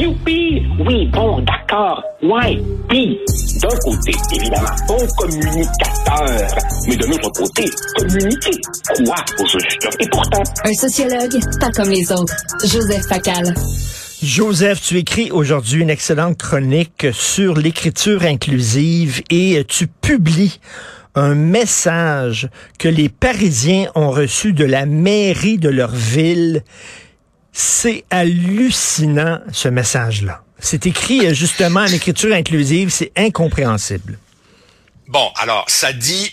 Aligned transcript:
Youpi! 0.00 0.62
Oui, 0.86 1.06
bon, 1.12 1.42
d'accord. 1.42 2.02
Ouais. 2.22 2.56
Puis, 2.88 3.18
d'un 3.60 3.68
côté, 3.68 4.12
évidemment, 4.34 4.74
bon 4.88 5.06
communicateur. 5.18 6.48
Mais 6.88 6.96
de 6.96 7.06
l'autre 7.06 7.30
côté, 7.32 7.66
communiquer 7.98 8.58
quoi 8.96 9.16
aux 9.38 9.56
auditeurs? 9.56 9.92
Et 10.00 10.08
pourtant... 10.08 10.42
Un 10.64 10.72
sociologue, 10.72 11.38
pas 11.60 11.70
comme 11.72 11.90
les 11.90 12.10
autres. 12.12 12.34
Joseph 12.62 13.04
Facal. 13.10 13.54
Joseph, 14.22 14.80
tu 14.80 14.96
écris 14.96 15.30
aujourd'hui 15.30 15.82
une 15.82 15.90
excellente 15.90 16.38
chronique 16.38 17.08
sur 17.12 17.58
l'écriture 17.58 18.22
inclusive 18.22 19.20
et 19.28 19.62
tu 19.68 19.86
publies 19.86 20.60
un 21.14 21.34
message 21.34 22.48
que 22.78 22.88
les 22.88 23.10
Parisiens 23.10 23.90
ont 23.94 24.10
reçu 24.10 24.54
de 24.54 24.64
la 24.64 24.86
mairie 24.86 25.58
de 25.58 25.68
leur 25.68 25.90
ville. 25.90 26.62
C'est 27.52 28.04
hallucinant, 28.10 29.40
ce 29.52 29.68
message-là. 29.68 30.42
C'est 30.58 30.86
écrit 30.86 31.26
euh, 31.26 31.34
justement 31.34 31.80
en 31.80 31.86
écriture 31.86 32.34
inclusive, 32.34 32.90
c'est 32.90 33.12
incompréhensible. 33.16 34.18
Bon, 35.08 35.30
alors, 35.36 35.64
ça 35.68 35.92
dit, 35.92 36.32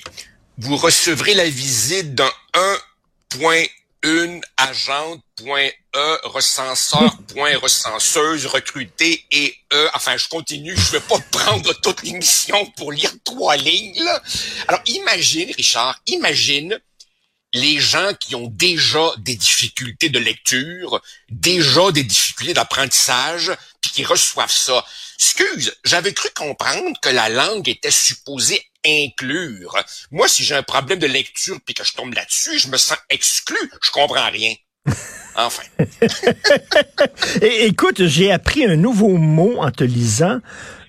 vous 0.57 0.77
recevrez 0.77 1.33
la 1.33 1.49
visite 1.49 2.13
d'un 2.13 2.29
1.1 3.33 4.41
agente.e 4.57 5.71
recenseur 6.23 7.17
point 7.33 7.57
recenseuse 7.57 8.45
recruté 8.45 9.25
et 9.31 9.55
e 9.73 9.89
enfin 9.95 10.15
je 10.17 10.27
continue 10.27 10.75
je 10.77 10.91
vais 10.91 10.99
pas 10.99 11.17
prendre 11.31 11.73
toute 11.81 12.03
l'émission 12.03 12.65
pour 12.77 12.91
lire 12.91 13.11
trois 13.23 13.57
lignes 13.57 14.03
là. 14.03 14.21
alors 14.67 14.81
imagine 14.85 15.51
Richard 15.57 15.99
imagine 16.05 16.79
les 17.53 17.79
gens 17.79 18.11
qui 18.19 18.35
ont 18.35 18.47
déjà 18.47 19.11
des 19.19 19.35
difficultés 19.35 20.09
de 20.09 20.19
lecture, 20.19 21.01
déjà 21.29 21.91
des 21.91 22.03
difficultés 22.03 22.53
d'apprentissage, 22.53 23.51
puis 23.81 23.91
qui 23.91 24.03
reçoivent 24.03 24.51
ça. 24.51 24.85
Excuse, 25.19 25.75
j'avais 25.83 26.13
cru 26.13 26.29
comprendre 26.35 26.99
que 27.01 27.09
la 27.09 27.29
langue 27.29 27.67
était 27.69 27.91
supposée 27.91 28.61
inclure. 28.85 29.75
Moi, 30.11 30.27
si 30.27 30.43
j'ai 30.43 30.55
un 30.55 30.63
problème 30.63 30.99
de 30.99 31.07
lecture 31.07 31.57
puis 31.65 31.73
que 31.73 31.83
je 31.83 31.93
tombe 31.93 32.13
là-dessus, 32.13 32.59
je 32.59 32.67
me 32.67 32.77
sens 32.77 32.97
exclu. 33.09 33.57
Je 33.81 33.91
comprends 33.91 34.29
rien. 34.29 34.53
Enfin. 35.39 35.61
écoute, 37.41 38.07
j'ai 38.07 38.31
appris 38.31 38.65
un 38.65 38.75
nouveau 38.75 39.17
mot 39.17 39.57
en 39.59 39.69
te 39.69 39.83
lisant. 39.83 40.39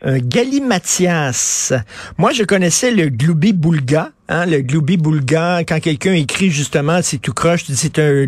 Un 0.02 0.18
galimatias. 0.18 1.72
Moi, 2.18 2.32
je 2.32 2.44
connaissais 2.44 2.90
le 2.90 3.08
gloubi-boulga. 3.08 4.12
Hein, 4.28 4.46
le 4.46 4.58
gloubi-boulga, 4.58 5.64
quand 5.64 5.80
quelqu'un 5.80 6.12
écrit 6.12 6.50
justement, 6.50 7.00
c'est 7.02 7.18
tout 7.18 7.32
croche, 7.32 7.64
tu 7.64 7.72
dis 7.72 7.78
c'est 7.78 7.98
un, 7.98 8.26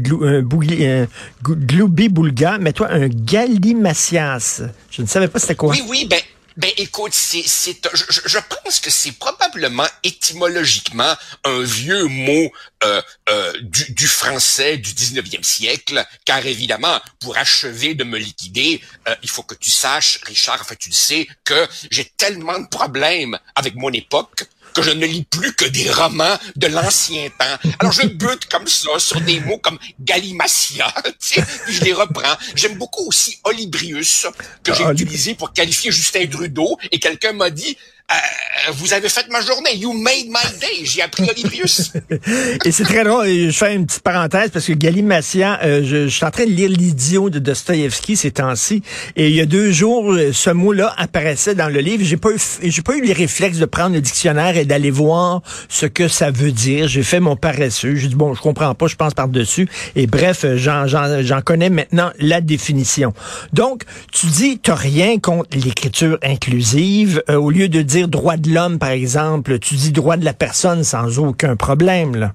gloubi-boulga, 1.42 2.58
mais 2.58 2.72
toi, 2.72 2.88
un 2.90 3.08
galimatias. 3.08 4.62
Je 4.90 5.02
ne 5.02 5.06
savais 5.06 5.28
pas 5.28 5.38
c'était 5.38 5.54
quoi. 5.54 5.72
Oui, 5.72 5.82
oui, 5.88 6.06
ben, 6.08 6.18
ben 6.56 6.70
écoute, 6.76 7.14
c'est, 7.14 7.42
je, 7.42 8.38
pense 8.38 8.80
que 8.80 8.90
c'est 8.90 9.12
probablement 9.12 9.86
étymologiquement 10.02 11.14
un 11.44 11.62
vieux 11.62 12.04
mot 12.04 12.50
euh, 12.84 13.02
euh, 13.28 13.52
du, 13.62 14.06
français 14.06 14.76
du 14.76 14.92
19e 14.92 15.42
siècle, 15.42 16.04
car 16.24 16.44
évidemment, 16.44 17.00
pour 17.20 17.36
achever 17.36 17.94
de 17.94 18.04
me 18.04 18.18
liquider, 18.18 18.80
euh, 19.08 19.14
il 19.22 19.30
faut 19.30 19.42
que 19.42 19.54
tu 19.54 19.70
saches, 19.70 20.20
Richard, 20.24 20.60
en 20.60 20.64
fait 20.64 20.76
tu 20.76 20.90
le 20.90 20.94
sais, 20.94 21.28
que 21.44 21.68
j'ai 21.90 22.04
tellement 22.04 22.58
de 22.58 22.68
problèmes 22.68 23.38
avec 23.54 23.74
mon 23.74 23.92
époque 23.92 24.44
que 24.72 24.82
je 24.82 24.90
ne 24.90 25.06
lis 25.06 25.24
plus 25.24 25.54
que 25.54 25.64
des 25.64 25.90
romans 25.90 26.36
de 26.56 26.66
l'ancien 26.66 27.28
temps. 27.38 27.70
Alors 27.78 27.92
je 27.92 28.06
bute 28.06 28.46
comme 28.50 28.66
ça 28.66 28.98
sur 28.98 29.20
des 29.20 29.40
mots 29.40 29.58
comme 29.58 29.78
Galimatia, 30.00 30.92
puis 31.20 31.42
je 31.68 31.84
les 31.84 31.92
reprends. 31.92 32.36
J'aime 32.54 32.76
beaucoup 32.76 33.06
aussi 33.06 33.38
Olibrius, 33.44 34.26
que 34.62 34.74
j'ai 34.74 34.84
ah, 34.84 34.92
utilisé 34.92 35.34
pour 35.34 35.52
qualifier 35.52 35.90
Justin 35.90 36.26
Trudeau, 36.26 36.78
et 36.90 36.98
quelqu'un 36.98 37.32
m'a 37.32 37.50
dit, 37.50 37.76
euh, 38.10 38.72
vous 38.72 38.92
avez 38.92 39.08
fait 39.08 39.26
ma 39.30 39.40
journée. 39.40 39.76
You 39.76 39.92
made 39.92 40.26
my 40.26 40.58
day. 40.60 40.84
J'ai 40.84 41.02
appris 41.02 41.28
Olivius. 41.30 41.92
Et 42.64 42.72
c'est 42.72 42.84
très 42.84 43.04
drôle. 43.04 43.26
Je 43.26 43.50
fais 43.50 43.74
une 43.74 43.86
petite 43.86 44.02
parenthèse 44.02 44.50
parce 44.50 44.66
que 44.66 44.72
Galimatia, 44.72 45.60
euh, 45.62 45.82
je, 45.84 46.08
suis 46.08 46.24
en 46.24 46.30
train 46.30 46.44
de 46.44 46.50
lire 46.50 46.68
l'idiot 46.68 47.30
de 47.30 47.38
Dostoïevski 47.38 48.16
ces 48.16 48.32
temps-ci. 48.32 48.82
Et 49.16 49.28
il 49.28 49.36
y 49.36 49.40
a 49.40 49.46
deux 49.46 49.70
jours, 49.70 50.12
euh, 50.12 50.32
ce 50.32 50.50
mot-là 50.50 50.92
apparaissait 50.96 51.54
dans 51.54 51.68
le 51.68 51.80
livre. 51.80 52.04
J'ai 52.04 52.16
pas 52.16 52.30
eu, 52.30 52.38
j'ai 52.62 52.82
pas 52.82 52.96
eu 52.96 53.02
les 53.02 53.12
réflexes 53.12 53.58
de 53.58 53.66
prendre 53.66 53.94
le 53.94 54.00
dictionnaire 54.00 54.56
et 54.56 54.64
d'aller 54.64 54.90
voir 54.90 55.42
ce 55.68 55.86
que 55.86 56.08
ça 56.08 56.30
veut 56.30 56.52
dire. 56.52 56.88
J'ai 56.88 57.04
fait 57.04 57.20
mon 57.20 57.36
paresseux. 57.36 57.94
J'ai 57.94 58.08
dit 58.08 58.16
bon, 58.16 58.34
je 58.34 58.40
comprends 58.40 58.74
pas, 58.74 58.88
je 58.88 58.96
pense 58.96 59.14
par-dessus. 59.14 59.68
Et 59.94 60.06
bref, 60.06 60.44
j'en, 60.56 60.86
j'en, 60.86 61.40
connais 61.42 61.70
maintenant 61.70 62.10
la 62.18 62.40
définition. 62.40 63.14
Donc, 63.52 63.84
tu 64.12 64.26
dis, 64.26 64.58
t'as 64.58 64.74
rien 64.74 65.18
contre 65.18 65.48
l'écriture 65.56 66.18
inclusive. 66.22 67.22
au 67.28 67.50
lieu 67.50 67.68
de 67.68 67.82
dire 67.82 67.99
droit 68.06 68.36
de 68.36 68.50
l'homme, 68.50 68.78
par 68.78 68.90
exemple, 68.90 69.58
tu 69.58 69.74
dis 69.74 69.92
droit 69.92 70.16
de 70.16 70.24
la 70.24 70.34
personne 70.34 70.84
sans 70.84 71.18
aucun 71.18 71.56
problème, 71.56 72.16
là. 72.16 72.32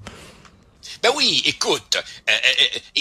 Ben 1.02 1.10
oui, 1.16 1.42
écoute, 1.44 1.96
euh, 1.96 2.32
euh, 2.32 2.78
euh, 2.98 3.00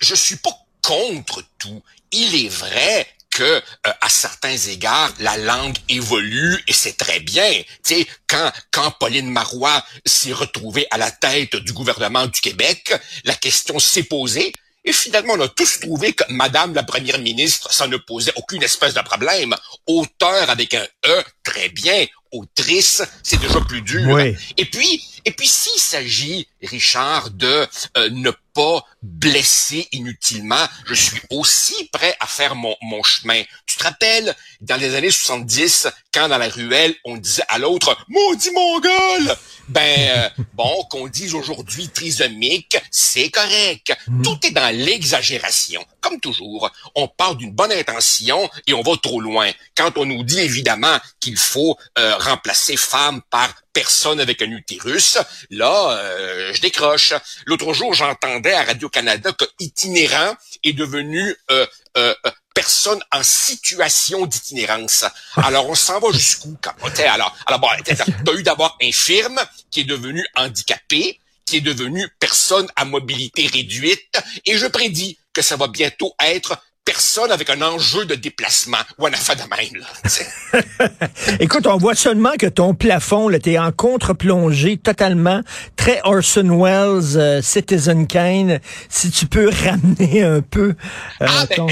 je 0.00 0.14
suis 0.14 0.36
pas 0.36 0.50
contre 0.82 1.42
tout. 1.58 1.82
Il 2.12 2.34
est 2.46 2.48
vrai 2.48 3.06
que 3.30 3.62
à 3.82 4.08
certains 4.08 4.56
égards 4.56 5.12
la 5.18 5.36
langue 5.36 5.76
évolue 5.88 6.62
et 6.66 6.72
c'est 6.72 6.96
très 6.96 7.20
bien. 7.20 7.50
Tu 7.84 7.94
sais 7.94 8.06
quand 8.26 8.50
quand 8.70 8.90
Pauline 8.92 9.30
Marois 9.30 9.84
s'est 10.06 10.32
retrouvée 10.32 10.86
à 10.90 10.96
la 10.96 11.10
tête 11.10 11.56
du 11.56 11.72
gouvernement 11.72 12.26
du 12.26 12.40
Québec, 12.40 12.94
la 13.24 13.34
question 13.34 13.78
s'est 13.78 14.04
posée 14.04 14.52
et 14.86 14.92
finalement, 14.92 15.34
on 15.34 15.40
a 15.40 15.48
tous 15.48 15.80
trouvé 15.80 16.12
que 16.12 16.22
Madame 16.28 16.72
la 16.72 16.84
Première 16.84 17.18
ministre, 17.18 17.72
ça 17.72 17.88
ne 17.88 17.96
posait 17.96 18.32
aucune 18.36 18.62
espèce 18.62 18.94
de 18.94 19.00
problème. 19.00 19.54
Auteur 19.88 20.48
avec 20.48 20.74
un 20.74 20.86
E, 21.06 21.24
très 21.42 21.68
bien. 21.70 22.06
Autrice, 22.32 23.02
c'est 23.22 23.40
déjà 23.40 23.60
plus 23.60 23.82
dur. 23.82 24.18
Et 24.18 24.64
puis, 24.64 25.02
et 25.24 25.32
puis 25.32 25.48
s'il 25.48 25.80
s'agit, 25.80 26.48
Richard, 26.62 27.30
de 27.30 27.66
euh, 27.96 28.10
ne 28.10 28.30
pas 28.54 28.84
blesser 29.02 29.88
inutilement, 29.92 30.64
je 30.86 30.94
suis 30.94 31.20
aussi 31.30 31.88
prêt 31.92 32.16
à 32.20 32.26
faire 32.26 32.54
mon, 32.54 32.74
mon 32.82 33.02
chemin. 33.02 33.42
Tu 33.66 33.76
te 33.76 33.84
rappelles, 33.84 34.34
dans 34.60 34.76
les 34.76 34.94
années 34.94 35.10
70, 35.10 35.88
quand 36.12 36.28
dans 36.28 36.38
la 36.38 36.48
ruelle, 36.48 36.94
on 37.04 37.16
disait 37.16 37.42
à 37.48 37.58
l'autre 37.58 37.96
«Maudit 38.08 38.50
Mongol!» 38.52 39.36
Ben, 39.68 40.08
euh, 40.10 40.28
bon, 40.54 40.84
qu'on 40.90 41.08
dise 41.08 41.34
aujourd'hui 41.34 41.88
trisomique, 41.88 42.76
c'est 42.90 43.30
correct. 43.30 43.96
Mm. 44.06 44.22
Tout 44.22 44.38
est 44.46 44.52
dans 44.52 44.74
l'exagération. 44.74 45.84
Comme 46.00 46.20
toujours, 46.20 46.70
on 46.94 47.08
part 47.08 47.34
d'une 47.34 47.52
bonne 47.52 47.72
intention 47.72 48.48
et 48.66 48.74
on 48.74 48.82
va 48.82 48.92
trop 49.02 49.20
loin. 49.20 49.50
Quand 49.76 49.98
on 49.98 50.06
nous 50.06 50.22
dit 50.22 50.40
évidemment 50.40 50.98
qu'il 51.20 51.36
faut 51.36 51.76
euh, 51.98 52.15
remplacer 52.18 52.76
femme 52.76 53.22
par 53.30 53.52
personne 53.72 54.20
avec 54.20 54.42
un 54.42 54.50
utérus, 54.50 55.18
là, 55.50 55.90
euh, 55.90 56.52
je 56.52 56.60
décroche. 56.60 57.12
L'autre 57.46 57.72
jour, 57.72 57.94
j'entendais 57.94 58.52
à 58.52 58.64
Radio-Canada 58.64 59.32
que 59.32 59.44
itinérant 59.60 60.34
est 60.62 60.72
devenu 60.72 61.34
euh, 61.50 61.66
euh, 61.96 62.14
personne 62.54 63.00
en 63.12 63.22
situation 63.22 64.24
d'itinérance. 64.24 65.04
Alors, 65.36 65.68
on 65.68 65.74
s'en 65.74 66.00
va 66.00 66.10
jusqu'où? 66.10 66.56
Alors, 66.98 67.36
alors 67.46 67.60
bon, 67.60 67.68
t'as 67.84 68.32
eu 68.32 68.42
d'abord 68.42 68.76
infirme 68.82 69.38
qui 69.70 69.80
est 69.80 69.84
devenu 69.84 70.26
handicapé, 70.34 71.20
qui 71.44 71.58
est 71.58 71.60
devenu 71.60 72.08
personne 72.18 72.66
à 72.76 72.84
mobilité 72.84 73.46
réduite, 73.46 74.18
et 74.46 74.56
je 74.56 74.66
prédis 74.66 75.18
que 75.32 75.42
ça 75.42 75.56
va 75.56 75.68
bientôt 75.68 76.14
être 76.18 76.58
personne 76.86 77.30
avec 77.32 77.50
un 77.50 77.60
enjeu 77.60 78.06
de 78.06 78.14
déplacement 78.14 78.78
ou 78.96 79.06
un 79.06 79.12
affaire 79.12 79.36
de 79.36 79.42
même. 79.42 79.82
Là, 79.82 80.88
Écoute, 81.40 81.66
on 81.66 81.76
voit 81.76 81.96
seulement 81.96 82.32
que 82.38 82.46
ton 82.46 82.74
plafond, 82.74 83.28
là, 83.28 83.38
t'es 83.38 83.58
en 83.58 83.72
contre-plongée 83.72 84.78
totalement, 84.78 85.42
très 85.76 86.00
Orson 86.04 86.48
Welles, 86.62 87.18
euh, 87.18 87.42
Citizen 87.42 88.06
Kane. 88.06 88.60
Si 88.88 89.10
tu 89.10 89.26
peux 89.26 89.50
ramener 89.64 90.22
un 90.22 90.40
peu 90.40 90.74
euh, 91.20 91.26
ah, 91.28 91.46
ben, 91.56 91.66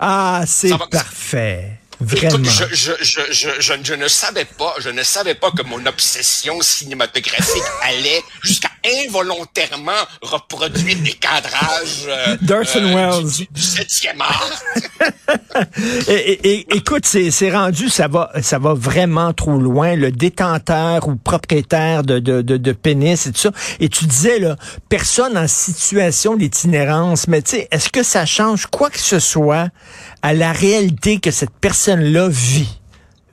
ah, 0.00 0.42
c'est 0.46 0.76
parfait. 0.90 1.78
Vraiment. 2.00 2.38
Écoute, 2.38 2.50
je, 2.72 2.92
je, 3.02 3.22
je, 3.30 3.48
je, 3.82 3.94
ne 3.94 4.08
savais 4.08 4.44
pas, 4.44 4.74
je 4.78 4.90
ne 4.90 5.02
savais 5.02 5.34
pas 5.34 5.50
que 5.52 5.62
mon 5.62 5.84
obsession 5.86 6.60
cinématographique 6.60 7.62
allait 7.82 8.22
jusqu'à 8.42 8.70
involontairement 8.84 9.92
reproduire 10.22 10.96
des 11.00 11.12
cadrages 11.12 12.06
euh, 12.06 12.36
euh, 12.50 12.94
Wells. 12.94 13.30
Du, 13.36 13.48
du, 13.50 13.62
septième 13.62 14.20
art. 14.20 14.50
et, 16.08 16.50
et, 16.50 16.76
écoute, 16.76 17.06
c'est 17.06 17.50
rendu, 17.50 17.88
ça 17.88 18.08
va, 18.08 18.30
ça 18.42 18.58
va 18.58 18.74
vraiment 18.74 19.32
trop 19.32 19.58
loin. 19.58 19.96
Le 19.96 20.10
détenteur 20.10 21.08
ou 21.08 21.16
propriétaire 21.16 22.02
de, 22.02 22.18
de, 22.18 22.42
de, 22.42 22.56
de 22.56 22.72
pénis 22.72 23.26
et 23.26 23.32
tout 23.32 23.40
ça. 23.40 23.50
Et 23.80 23.88
tu 23.88 24.06
disais 24.06 24.38
là, 24.38 24.56
personne 24.88 25.36
en 25.38 25.48
situation 25.48 26.36
d'itinérance. 26.36 27.28
Mais 27.28 27.42
tu 27.42 27.52
sais, 27.52 27.68
est-ce 27.70 27.88
que 27.88 28.02
ça 28.02 28.26
change 28.26 28.66
quoi 28.66 28.90
que 28.90 29.00
ce 29.00 29.18
soit 29.18 29.68
à 30.22 30.34
la 30.34 30.52
réalité 30.52 31.20
que 31.20 31.30
cette 31.30 31.54
personne-là 31.60 32.28
vit? 32.28 32.78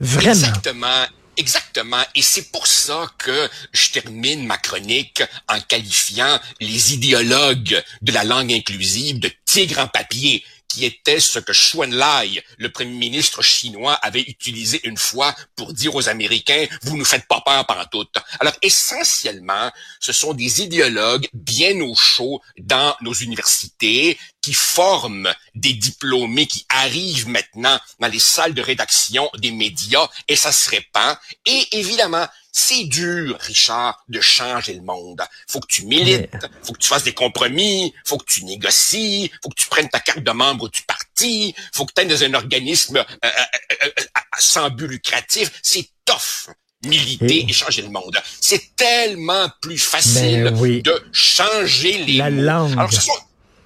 Vraiment. 0.00 0.30
Exactement. 0.30 1.06
Exactement. 1.36 2.02
Et 2.14 2.22
c'est 2.22 2.50
pour 2.52 2.66
ça 2.66 3.06
que 3.18 3.48
je 3.72 3.90
termine 3.90 4.46
ma 4.46 4.58
chronique 4.58 5.22
en 5.48 5.60
qualifiant 5.60 6.38
les 6.60 6.94
idéologues 6.94 7.82
de 8.02 8.12
la 8.12 8.24
langue 8.24 8.52
inclusive 8.52 9.18
de 9.18 9.30
tigres 9.46 9.78
en 9.78 9.88
papier 9.88 10.44
qui 10.72 10.86
était 10.86 11.20
ce 11.20 11.38
que 11.38 11.52
Enlai, 11.78 12.42
le 12.56 12.72
premier 12.72 12.96
ministre 12.98 13.42
chinois, 13.42 13.94
avait 13.94 14.22
utilisé 14.22 14.80
une 14.84 14.96
fois 14.96 15.34
pour 15.54 15.74
dire 15.74 15.94
aux 15.94 16.08
Américains, 16.08 16.66
vous 16.82 16.96
nous 16.96 17.04
faites 17.04 17.26
pas 17.28 17.42
peur 17.42 17.66
par 17.66 17.90
tout. 17.90 18.06
Alors, 18.40 18.54
essentiellement, 18.62 19.70
ce 20.00 20.12
sont 20.12 20.32
des 20.32 20.62
idéologues 20.62 21.28
bien 21.34 21.78
au 21.80 21.94
chaud 21.94 22.40
dans 22.58 22.96
nos 23.02 23.12
universités 23.12 24.18
qui 24.40 24.54
forment 24.54 25.32
des 25.54 25.74
diplômés 25.74 26.46
qui 26.46 26.64
arrivent 26.68 27.28
maintenant 27.28 27.78
dans 28.00 28.08
les 28.08 28.18
salles 28.18 28.54
de 28.54 28.62
rédaction 28.62 29.30
des 29.38 29.50
médias 29.50 30.08
et 30.26 30.36
ça 30.36 30.52
se 30.52 30.70
répand. 30.70 31.16
Et 31.46 31.68
évidemment, 31.72 32.26
c'est 32.52 32.84
dur, 32.84 33.38
Richard, 33.40 34.04
de 34.08 34.20
changer 34.20 34.74
le 34.74 34.82
monde. 34.82 35.22
Faut 35.48 35.58
que 35.58 35.66
tu 35.66 35.86
milites, 35.86 36.30
faut 36.62 36.74
que 36.74 36.78
tu 36.78 36.88
fasses 36.88 37.04
des 37.04 37.14
compromis, 37.14 37.94
faut 38.04 38.18
que 38.18 38.26
tu 38.26 38.44
négocies, 38.44 39.32
faut 39.42 39.48
que 39.48 39.54
tu 39.54 39.68
prennes 39.68 39.88
ta 39.88 40.00
carte 40.00 40.22
de 40.22 40.30
membre 40.30 40.68
du 40.68 40.82
parti, 40.82 41.54
faut 41.72 41.86
que 41.86 41.92
tu 41.94 42.02
ailles 42.02 42.08
dans 42.08 42.22
un 42.22 42.34
organisme 42.34 42.98
euh, 42.98 43.04
euh, 43.24 43.86
euh, 43.86 44.02
sans 44.38 44.68
but 44.68 44.86
lucratif. 44.86 45.50
C'est 45.62 45.88
tough 46.04 46.52
militer 46.84 47.46
et, 47.48 47.52
changer 47.52 47.82
le 47.82 47.88
monde. 47.88 48.18
C'est 48.40 48.76
tellement 48.76 49.48
plus 49.60 49.78
facile 49.78 50.44
ben 50.44 50.82
de 50.82 51.06
changer 51.12 51.98
les 52.04 52.14
La 52.14 52.30
langue. 52.30 52.72
Alors, 52.72 52.92
ce 52.92 53.00
sont, 53.00 53.18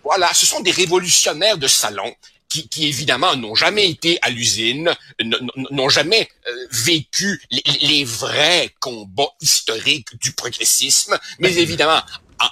voilà, 0.04 0.32
ce 0.34 0.46
sont 0.46 0.60
des 0.60 0.70
révolutionnaires 0.70 1.58
de 1.58 1.66
salon 1.66 2.14
qui, 2.48 2.68
qui, 2.68 2.86
évidemment 2.86 3.36
n'ont 3.36 3.54
jamais 3.54 3.88
été 3.88 4.18
à 4.22 4.30
l'usine, 4.30 4.90
n'ont 5.70 5.88
jamais 5.88 6.28
euh, 6.48 6.66
vécu 6.70 7.40
les, 7.50 7.62
les, 7.82 8.04
vrais 8.04 8.70
combats 8.80 9.32
historiques 9.40 10.18
du 10.20 10.32
progressisme, 10.32 11.18
mais 11.38 11.50
ben, 11.50 11.58
évidemment 11.58 12.02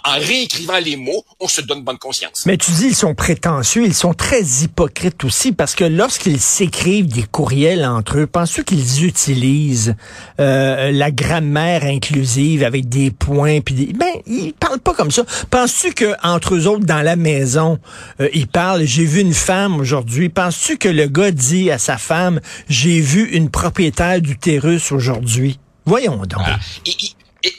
en, 0.04 0.18
réécrivant 0.18 0.78
les 0.78 0.96
mots, 0.96 1.24
on 1.40 1.48
se 1.48 1.60
donne 1.60 1.82
bonne 1.82 1.98
conscience. 1.98 2.44
Mais 2.46 2.56
tu 2.56 2.70
dis, 2.72 2.86
ils 2.86 2.94
sont 2.94 3.14
prétentieux, 3.14 3.84
ils 3.84 3.94
sont 3.94 4.14
très 4.14 4.42
hypocrites 4.42 5.24
aussi, 5.24 5.52
parce 5.52 5.74
que 5.74 5.84
lorsqu'ils 5.84 6.40
s'écrivent 6.40 7.06
des 7.06 7.24
courriels 7.24 7.84
entre 7.84 8.18
eux, 8.18 8.26
penses-tu 8.26 8.64
qu'ils 8.64 9.04
utilisent 9.04 9.94
euh, 10.40 10.90
la 10.90 11.10
grammaire 11.10 11.84
inclusive 11.84 12.64
avec 12.64 12.88
des 12.88 13.10
points, 13.10 13.60
puis 13.60 13.74
des... 13.74 13.92
ben, 13.92 14.06
ils 14.26 14.52
parlent 14.54 14.80
pas 14.80 14.94
comme 14.94 15.10
ça. 15.10 15.24
Penses-tu 15.50 15.92
que 15.92 16.14
entre 16.22 16.54
eux 16.54 16.66
autres, 16.66 16.84
dans 16.84 17.02
la 17.02 17.16
maison, 17.16 17.78
euh, 18.20 18.28
ils 18.32 18.48
parlent, 18.48 18.84
j'ai 18.84 19.04
vu 19.04 19.20
une 19.20 19.34
femme 19.34 19.76
aujourd'hui, 19.76 20.28
penses-tu 20.28 20.78
que 20.78 20.88
le 20.88 21.06
gars 21.06 21.30
dit 21.30 21.70
à 21.70 21.78
sa 21.78 21.98
femme, 21.98 22.40
j'ai 22.68 23.00
vu 23.00 23.28
une 23.30 23.50
propriétaire 23.50 24.20
d'utérus 24.20 24.92
aujourd'hui? 24.92 25.58
Voyons 25.86 26.24
donc 26.24 26.42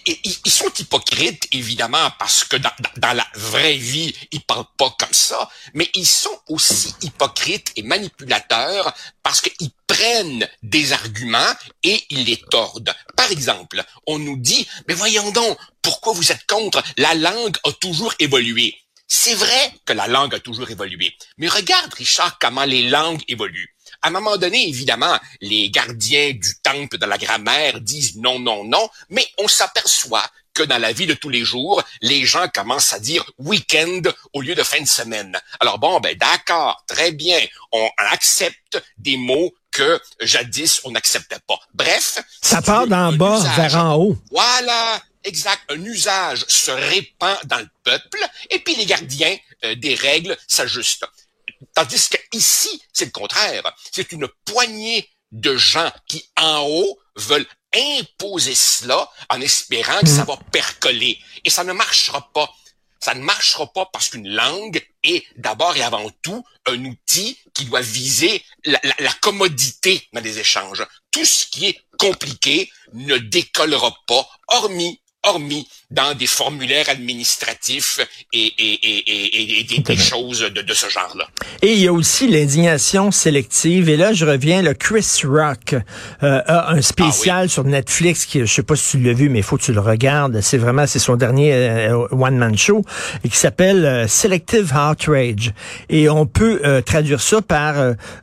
ils 0.05 0.51
sont 0.51 0.71
hypocrites, 0.79 1.47
évidemment, 1.51 2.11
parce 2.17 2.43
que 2.43 2.57
dans, 2.57 2.71
la 3.13 3.27
vraie 3.35 3.77
vie, 3.77 4.15
ils 4.31 4.41
parlent 4.41 4.65
pas 4.77 4.95
comme 4.97 5.13
ça, 5.13 5.49
mais 5.73 5.89
ils 5.93 6.07
sont 6.07 6.39
aussi 6.47 6.93
hypocrites 7.01 7.71
et 7.75 7.83
manipulateurs 7.83 8.93
parce 9.21 9.41
qu'ils 9.41 9.71
prennent 9.87 10.47
des 10.63 10.93
arguments 10.93 11.53
et 11.83 12.03
ils 12.09 12.25
les 12.25 12.41
tordent. 12.49 12.93
Par 13.15 13.31
exemple, 13.31 13.83
on 14.07 14.19
nous 14.19 14.37
dit, 14.37 14.67
mais 14.87 14.93
voyons 14.93 15.31
donc, 15.31 15.57
pourquoi 15.81 16.13
vous 16.13 16.31
êtes 16.31 16.45
contre? 16.47 16.81
La 16.97 17.13
langue 17.13 17.57
a 17.63 17.71
toujours 17.73 18.13
évolué. 18.19 18.75
C'est 19.07 19.35
vrai 19.35 19.71
que 19.85 19.93
la 19.93 20.07
langue 20.07 20.33
a 20.33 20.39
toujours 20.39 20.69
évolué, 20.71 21.15
mais 21.37 21.47
regarde, 21.47 21.93
Richard, 21.93 22.39
comment 22.39 22.65
les 22.65 22.89
langues 22.89 23.21
évoluent. 23.27 23.75
À 24.06 24.10
un 24.10 24.12
moment 24.12 24.38
donné, 24.38 24.69
évidemment, 24.69 25.18
les 25.42 25.72
gardiens 25.72 26.31
du 26.31 26.60
temple 26.62 27.00
de 27.00 27.07
la 27.07 27.18
grammaire 27.18 27.81
disent 27.81 28.18
non, 28.18 28.38
non, 28.38 28.63
non, 28.63 28.88
mais 29.10 29.25
on 29.40 29.48
s'aperçoit 29.48 30.30
que 30.54 30.62
dans 30.62 30.78
la 30.78 30.94
vie 30.94 31.07
de 31.07 31.16
tous 31.16 31.30
les 31.30 31.44
jours, 31.44 31.81
les 32.02 32.24
gens 32.24 32.48
commencent 32.54 32.94
à 32.94 33.00
dire 33.00 33.25
week-end 33.40 34.02
au 34.34 34.42
lieu 34.42 34.54
de 34.54 34.62
fin 34.62 34.80
de 34.80 34.88
semaine. 34.88 35.36
Alors 35.60 35.80
bon, 35.80 36.00
ben 36.02 36.16
d'accord, 36.16 36.84
très 36.88 37.13
bien, 37.13 37.40
on 37.72 37.90
accepte 37.98 38.80
des 39.00 39.18
mots 39.18 39.52
que 39.72 40.00
jadis 40.22 40.81
on 40.84 40.92
n'acceptait 40.92 41.42
pas. 41.48 41.57
Bref, 41.74 42.19
ça 42.44 42.62
part 42.62 42.86
d'en 42.86 43.12
bas 43.12 43.40
vers 43.56 43.75
en 43.75 43.96
haut. 43.96 44.18
Voilà, 44.30 45.02
exact. 45.24 45.63
Un 45.69 45.84
usage 45.84 46.46
se 46.48 46.69
répand 46.69 47.38
dans 47.46 47.57
le 47.57 47.69
peuple 47.84 48.19
et 48.52 48.60
puis 48.60 48.75
les 48.75 48.86
gardiens 48.86 49.36
euh, 49.63 49.74
des 49.74 49.96
règles 49.96 50.38
s'ajustent. 50.48 51.07
Tandis 51.73 52.09
que 52.09 52.17
ici, 52.33 52.81
c'est 52.94 53.06
le 53.06 53.12
contraire. 53.12 53.63
C'est 53.91 54.12
une 54.12 54.27
poignée 54.45 55.09
de 55.31 55.56
gens 55.56 55.91
qui, 56.07 56.29
en 56.38 56.62
haut, 56.67 57.00
veulent 57.15 57.47
imposer 57.73 58.56
cela 58.56 59.09
en 59.29 59.41
espérant 59.41 60.00
que 60.01 60.07
ça 60.07 60.23
va 60.23 60.38
percoler. 60.51 61.19
Et 61.44 61.50
ça 61.50 61.63
ne 61.63 61.73
marchera 61.73 62.31
pas. 62.33 62.50
Ça 63.00 63.13
ne 63.13 63.21
marchera 63.21 63.71
pas 63.71 63.85
parce 63.91 64.09
qu'une 64.09 64.27
langue 64.27 64.81
est 65.03 65.25
d'abord 65.35 65.75
et 65.75 65.83
avant 65.83 66.09
tout 66.23 66.44
un 66.65 66.83
outil 66.85 67.38
qui 67.53 67.65
doit 67.65 67.81
viser 67.81 68.44
la, 68.63 68.79
la, 69.00 69.13
commodité 69.13 70.07
dans 70.13 70.21
les 70.21 70.39
échanges. 70.39 70.83
Tout 71.11 71.25
ce 71.25 71.45
qui 71.45 71.68
est 71.68 71.79
compliqué 72.00 72.71
ne 72.94 73.18
décollera 73.18 73.94
pas, 74.07 74.27
hormis 74.47 75.00
hormis 75.25 75.68
dans 75.91 76.15
des 76.15 76.27
formulaires 76.27 76.89
administratifs 76.89 77.99
et, 78.33 78.53
et, 78.57 78.73
et, 78.83 79.59
et 79.59 79.63
des, 79.63 79.79
des, 79.79 79.97
choses 79.97 80.39
de, 80.39 80.61
de 80.61 80.73
ce 80.73 80.89
genre-là. 80.89 81.27
Et 81.61 81.73
il 81.73 81.79
y 81.79 81.87
a 81.87 81.93
aussi 81.93 82.27
l'indignation 82.27 83.11
sélective. 83.11 83.89
Et 83.89 83.97
là, 83.97 84.11
je 84.11 84.25
reviens, 84.25 84.61
le 84.61 84.73
Chris 84.73 85.21
Rock 85.23 85.75
euh, 86.23 86.41
a 86.47 86.71
un 86.71 86.81
spécial 86.81 87.45
ah 87.45 87.47
sur 87.47 87.63
Netflix 87.63 88.25
qui, 88.25 88.39
je 88.39 88.45
sais 88.45 88.63
pas 88.63 88.75
si 88.75 88.97
tu 88.97 89.03
l'as 89.03 89.13
vu, 89.13 89.29
mais 89.29 89.39
il 89.39 89.43
faut 89.43 89.57
que 89.57 89.63
tu 89.63 89.73
le 89.73 89.79
regardes. 89.79 90.41
C'est 90.41 90.57
vraiment, 90.57 90.87
c'est 90.87 90.99
son 90.99 91.15
dernier 91.15 91.53
euh, 91.53 92.07
one-man 92.11 92.57
show 92.57 92.81
et 93.23 93.29
qui 93.29 93.37
s'appelle 93.37 93.85
euh, 93.85 94.07
Selective 94.07 94.73
Outrage. 94.75 95.53
Et 95.89 96.09
on 96.09 96.25
peut 96.25 96.61
traduire 96.85 97.21
ça 97.21 97.41
par 97.41 97.75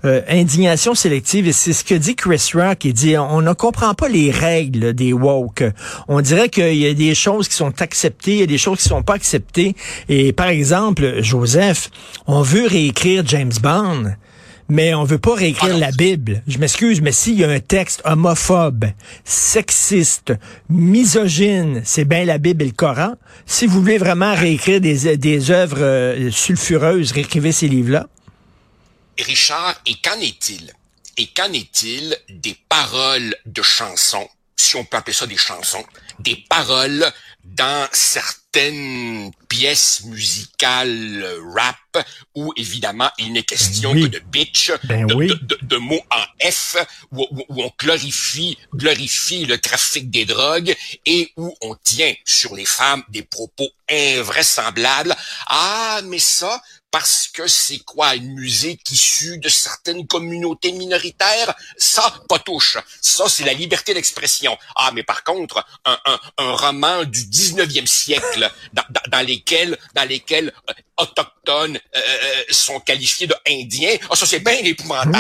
indignation 0.03 0.95
sélective. 0.95 1.47
Et 1.47 1.53
c'est 1.53 1.73
ce 1.73 1.85
que 1.85 1.95
dit 1.95 2.17
Chris 2.17 2.51
Rock. 2.55 2.85
Il 2.85 2.93
dit, 2.93 3.17
on 3.17 3.41
ne 3.41 3.53
comprend 3.53 3.95
pas 3.95 4.09
les 4.09 4.31
règles 4.31 4.95
des 4.95 5.13
woke. 5.13 5.63
On 6.09 6.21
dirait 6.21 6.49
qu'il 6.49 6.75
y 6.75 6.87
a 6.87 6.95
des 6.95 7.15
choses 7.15 7.49
qui 7.53 7.59
sont 7.59 7.81
acceptées, 7.81 8.33
il 8.33 8.41
y 8.41 8.43
a 8.43 8.47
des 8.47 8.59
choses 8.59 8.79
qui 8.79 8.89
sont 8.89 9.03
pas 9.03 9.15
acceptées. 9.15 9.77
Et 10.09 10.33
par 10.33 10.49
exemple, 10.49 11.23
Joseph, 11.23 11.91
on 12.27 12.43
veut 12.43 12.67
réécrire 12.67 13.23
James 13.27 13.53
Bond 13.61 14.15
mais 14.69 14.95
on 14.95 15.05
veut 15.05 15.19
pas 15.19 15.35
réécrire 15.35 15.77
la 15.77 15.91
Bible. 15.91 16.43
Je 16.47 16.57
m'excuse, 16.57 17.03
mais 17.03 17.13
s'il 17.13 17.39
y 17.39 17.45
a 17.45 17.51
un 17.51 17.61
texte 17.61 18.01
homophobe, 18.07 18.87
sexiste, 19.23 20.33
misogyne, 20.71 21.83
c'est 21.85 22.07
bien 22.07 22.25
la 22.25 22.39
Bible 22.39 22.63
et 22.63 22.67
le 22.67 22.73
Coran. 22.73 23.17
Si 23.45 23.67
vous 23.67 23.83
voulez 23.83 23.99
vraiment 23.99 24.35
réécrire 24.35 24.81
des, 24.81 25.19
des 25.19 25.51
œuvres 25.51 25.83
euh, 25.83 26.31
sulfureuses, 26.31 27.13
réécrivez 27.13 27.53
ces 27.53 27.69
livres-là. 27.69 28.07
Richard, 29.19 29.75
et 29.85 29.97
qu'en 30.03 30.19
est-il? 30.21 30.73
Et 31.19 31.27
qu'en 31.27 31.53
est-il 31.53 32.17
des 32.31 32.57
paroles 32.71 33.35
de 33.45 33.61
chansons 33.61 34.29
si 34.63 34.77
on 34.77 34.85
peut 34.85 34.97
appeler 34.97 35.13
ça 35.13 35.27
des 35.27 35.37
chansons, 35.37 35.85
des 36.19 36.37
paroles 36.49 37.05
dans 37.45 37.89
certaines 37.93 39.33
pièces 39.49 40.05
musicales 40.05 41.27
rap 41.55 42.07
où 42.35 42.53
évidemment 42.57 43.11
il 43.19 43.33
n'est 43.33 43.43
question 43.43 43.93
que 43.93 44.07
de 44.07 44.19
bitch, 44.21 44.73
ben 44.85 45.07
de, 45.07 45.77
mots 45.77 46.01
en 46.11 46.51
F, 46.51 46.77
où, 47.11 47.27
où, 47.31 47.63
on 47.63 47.71
glorifie, 47.79 48.57
glorifie 48.75 49.45
le 49.47 49.59
trafic 49.59 50.11
des 50.11 50.25
drogues 50.25 50.75
et 51.05 51.33
où 51.37 51.55
on 51.63 51.75
tient 51.83 52.15
sur 52.25 52.55
les 52.55 52.65
femmes 52.65 53.03
des 53.09 53.23
propos 53.23 53.69
invraisemblables. 53.91 55.15
Ah, 55.49 56.01
mais 56.05 56.19
ça, 56.19 56.63
parce 56.93 57.27
que 57.33 57.49
c'est 57.49 57.79
quoi 57.79 58.15
une 58.15 58.35
musique 58.35 58.89
issue 58.91 59.39
de 59.39 59.49
certaines 59.49 60.07
communautés 60.07 60.73
minoritaires? 60.73 61.55
Ça, 61.77 62.15
pas 62.29 62.39
touche. 62.39 62.77
Ça, 63.01 63.29
c'est 63.29 63.45
la 63.45 63.55
liberté 63.55 63.95
d'expression. 63.95 64.57
Ah, 64.77 64.91
mais 64.95 65.03
par 65.03 65.25
contre, 65.25 65.67
un, 65.87 65.99
un, 66.05 66.21
un 66.39 66.53
roman 66.53 67.05
du 67.05 67.25
19e 67.25 67.87
siècle 67.87 68.49
dans, 68.75 68.85
dans, 69.11 69.27
lesquels, 69.27 69.77
dans 69.95 70.07
lesquels 70.07 70.53
euh, 70.69 70.73
autochtones 71.03 71.77
euh, 71.77 71.99
euh, 71.99 72.43
sont 72.51 72.81
qualifiés 72.81 73.27
de 73.27 73.35
indiens. 73.49 73.97
Ah, 74.09 74.17
ça, 74.17 74.27
c'est 74.27 74.39
bien 74.39 74.59
épouvantable. 74.65 75.17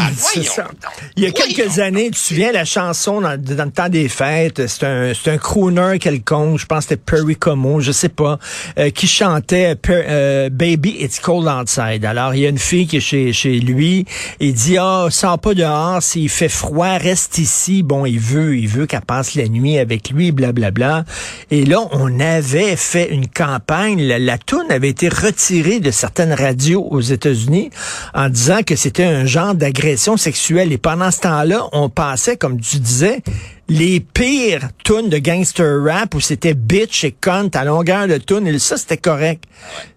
Il 1.16 1.24
y 1.24 1.26
a 1.26 1.30
quelques 1.30 1.78
années, 1.78 2.06
tu 2.06 2.12
te 2.12 2.16
souviens 2.18 2.52
la 2.52 2.64
chanson 2.64 3.20
dans, 3.20 3.40
dans 3.40 3.64
le 3.64 3.72
temps 3.72 3.88
des 3.88 4.08
fêtes, 4.08 4.66
c'est 4.66 4.84
un, 4.84 5.12
c'est 5.14 5.30
un 5.30 5.38
crooner 5.38 5.98
quelconque, 5.98 6.58
je 6.58 6.66
pense 6.66 6.84
que 6.84 6.90
c'était 6.90 7.02
Perry 7.04 7.36
Como, 7.36 7.80
je 7.80 7.92
sais 7.92 8.08
pas, 8.08 8.38
euh, 8.78 8.90
qui 8.90 9.06
chantait 9.06 9.74
Baby 10.50 10.96
It's 11.00 11.20
Cold 11.20 11.48
Outside. 11.48 12.04
Alors, 12.04 12.34
il 12.34 12.40
y 12.42 12.46
a 12.46 12.48
une 12.48 12.58
fille 12.58 12.86
qui 12.86 12.98
est 12.98 13.00
chez, 13.00 13.32
chez 13.32 13.58
lui, 13.58 14.06
il 14.40 14.54
dit, 14.54 14.78
ah, 14.78 15.04
oh, 15.06 15.10
sors 15.10 15.38
pas 15.38 15.54
dehors, 15.54 16.02
s'il 16.02 16.28
fait 16.28 16.48
froid, 16.48 16.98
reste 16.98 17.38
ici. 17.38 17.82
Bon, 17.82 18.06
il 18.06 18.20
veut, 18.20 18.56
il 18.56 18.68
veut 18.68 18.86
qu'elle 18.86 19.00
passe 19.02 19.34
la 19.34 19.48
nuit 19.48 19.78
avec 19.78 20.10
lui, 20.10 20.32
blablabla. 20.32 20.70
Bla, 20.70 21.02
bla. 21.02 21.12
Et 21.50 21.64
là, 21.64 21.80
on 21.90 22.20
avait 22.20 22.76
fait 22.76 23.08
une 23.10 23.28
campagne, 23.28 24.02
la, 24.02 24.18
la 24.18 24.38
toune 24.38 24.70
avait 24.70 24.88
été 24.88 25.08
retirée 25.08 25.71
de 25.80 25.90
certaines 25.90 26.32
radios 26.32 26.86
aux 26.90 27.00
États-Unis 27.00 27.70
en 28.14 28.28
disant 28.28 28.62
que 28.62 28.76
c'était 28.76 29.04
un 29.04 29.26
genre 29.26 29.54
d'agression 29.54 30.16
sexuelle. 30.16 30.72
Et 30.72 30.78
pendant 30.78 31.10
ce 31.10 31.20
temps-là, 31.20 31.66
on 31.72 31.88
passait, 31.88 32.36
comme 32.36 32.60
tu 32.60 32.78
disais, 32.78 33.22
les 33.68 34.00
pires 34.00 34.68
tunes 34.84 35.08
de 35.08 35.18
gangster 35.18 35.82
rap 35.84 36.14
où 36.14 36.20
c'était 36.20 36.54
bitch 36.54 37.04
et 37.04 37.12
cunt 37.12 37.48
à 37.54 37.64
longueur 37.64 38.08
de 38.08 38.18
tune. 38.18 38.46
Et 38.46 38.58
ça, 38.58 38.76
c'était 38.76 38.96
correct. 38.96 39.44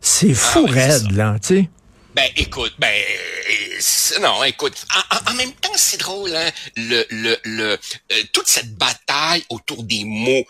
C'est 0.01 0.33
fou 0.33 0.65
ah 0.67 0.71
raide, 0.71 1.11
là, 1.11 1.35
tu 1.41 1.55
sais. 1.55 1.69
Ben, 2.15 2.31
écoute, 2.37 2.73
ben, 2.79 2.87
euh, 2.87 4.19
non, 4.21 4.41
écoute, 4.45 4.85
en, 5.27 5.33
même 5.33 5.51
temps, 5.51 5.73
c'est 5.75 5.99
drôle, 5.99 6.33
hein, 6.33 6.49
le, 6.77 7.05
le, 7.09 7.37
le, 7.43 7.63
euh, 7.73 8.23
toute 8.31 8.47
cette 8.47 8.73
bataille 8.75 9.43
autour 9.49 9.83
des 9.83 10.05
mots. 10.05 10.45